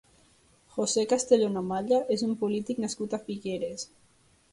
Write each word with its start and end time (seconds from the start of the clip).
José 0.77 1.03
Castellón 1.11 1.59
Amalla 1.61 1.99
és 2.15 2.23
un 2.29 2.31
polític 2.45 2.81
nascut 2.87 3.15
a 3.19 3.21
Figueres. 3.29 3.85